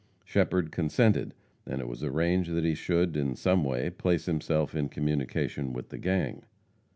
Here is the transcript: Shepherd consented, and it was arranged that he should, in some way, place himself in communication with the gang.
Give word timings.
Shepherd 0.25 0.71
consented, 0.71 1.35
and 1.63 1.79
it 1.79 1.87
was 1.87 2.03
arranged 2.03 2.49
that 2.55 2.63
he 2.63 2.73
should, 2.73 3.15
in 3.15 3.35
some 3.35 3.63
way, 3.63 3.91
place 3.91 4.25
himself 4.25 4.73
in 4.73 4.89
communication 4.89 5.73
with 5.73 5.89
the 5.89 5.99
gang. 5.99 6.41